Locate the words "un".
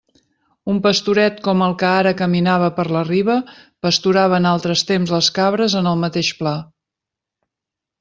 0.71-0.77